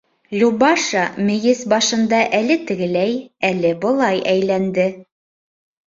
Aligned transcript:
Любаша 0.43 1.03
мейес 1.27 1.61
башында 1.75 2.23
әле 2.39 2.59
тегеләй, 2.71 3.15
әле 3.53 3.77
былай 3.87 4.27
әйләнде. 4.37 4.93